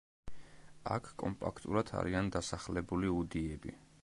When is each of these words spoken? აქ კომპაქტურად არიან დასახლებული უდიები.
აქ 0.95 1.11
კომპაქტურად 1.23 1.93
არიან 2.01 2.35
დასახლებული 2.37 3.17
უდიები. 3.23 3.79